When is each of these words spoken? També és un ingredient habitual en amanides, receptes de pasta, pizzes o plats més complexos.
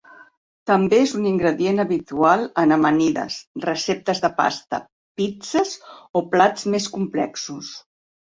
També 0.69 0.97
és 1.07 1.11
un 1.17 1.25
ingredient 1.31 1.81
habitual 1.83 2.45
en 2.61 2.73
amanides, 2.77 3.35
receptes 3.67 4.23
de 4.25 4.33
pasta, 4.39 4.81
pizzes 5.21 5.75
o 6.23 6.27
plats 6.33 6.65
més 6.77 6.89
complexos. 6.97 7.71